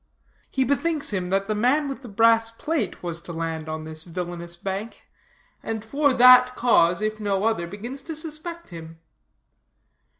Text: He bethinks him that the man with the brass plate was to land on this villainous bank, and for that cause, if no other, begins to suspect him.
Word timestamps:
He 0.49 0.63
bethinks 0.63 1.11
him 1.13 1.29
that 1.29 1.45
the 1.47 1.53
man 1.53 1.87
with 1.87 2.01
the 2.01 2.07
brass 2.07 2.49
plate 2.49 3.03
was 3.03 3.21
to 3.21 3.31
land 3.31 3.69
on 3.69 3.83
this 3.83 4.03
villainous 4.03 4.57
bank, 4.57 5.07
and 5.61 5.85
for 5.85 6.11
that 6.15 6.55
cause, 6.55 7.03
if 7.03 7.19
no 7.19 7.43
other, 7.43 7.67
begins 7.67 8.01
to 8.09 8.15
suspect 8.15 8.69
him. 8.69 8.97